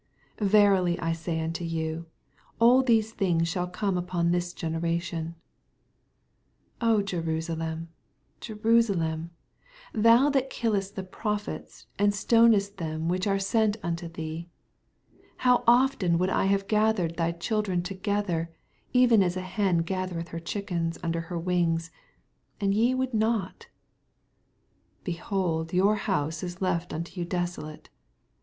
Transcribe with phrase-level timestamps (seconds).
[0.37, 2.07] 86 Verily I say unto you.
[2.57, 5.35] All these things shaU come upon this generation.
[6.81, 7.89] 87 Jerusalem,
[8.39, 9.29] Jerusalem,
[9.93, 14.49] ikou that killest the prophets, and stonest them which are sent nnto thee,
[15.37, 18.49] how often would I have gathered thy cldl > dren together,
[18.93, 21.91] even as a hen gathereth her chickens under her wings,
[22.59, 23.67] and ye would not
[25.03, 27.91] 1 88 Behold, your house is left onto you desolate.